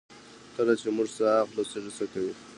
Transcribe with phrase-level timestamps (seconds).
[0.55, 2.33] کله چې موږ ساه اخلو سږي څه کوي